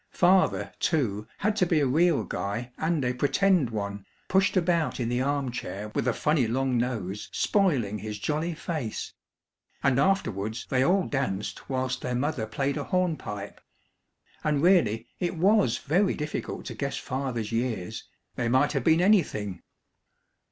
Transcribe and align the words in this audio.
Father, 0.15 0.73
too, 0.79 1.27
had 1.37 1.55
to 1.57 1.65
be 1.67 1.79
a 1.79 1.85
real 1.85 2.23
guy 2.23 2.71
and 2.75 3.05
a 3.05 3.13
"pretend" 3.13 3.69
one, 3.69 4.03
pushed 4.29 4.57
about 4.57 4.99
in 4.99 5.09
the 5.09 5.21
arm 5.21 5.51
chair 5.51 5.89
with 5.93 6.07
a 6.07 6.11
funny 6.13 6.47
long 6.47 6.75
nose 6.75 7.29
spoiling 7.31 7.99
his 7.99 8.17
jolly 8.17 8.55
face. 8.55 9.13
And 9.83 9.99
afterwards 9.99 10.65
they 10.71 10.81
all 10.83 11.05
danced 11.07 11.69
whilst 11.69 12.01
their 12.01 12.15
mother 12.15 12.47
played 12.47 12.77
a 12.77 12.85
hornpipe 12.85 13.61
and 14.43 14.63
really 14.63 15.05
it 15.19 15.37
was 15.37 15.77
very 15.77 16.15
difficult 16.15 16.65
to 16.65 16.73
guess 16.73 16.97
Father's 16.97 17.51
years, 17.51 18.03
they 18.33 18.47
might 18.49 18.71
have 18.71 18.83
been 18.83 19.01
anything! 19.01 19.61